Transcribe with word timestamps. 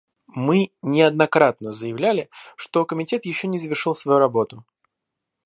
Мы 0.35 0.71
неоднократно 0.81 1.71
заявляли, 1.73 2.31
что 2.55 2.85
комитет 2.85 3.27
еще 3.27 3.47
не 3.47 3.59
завершил 3.59 3.93
свою 3.93 4.17
работу. 4.17 4.65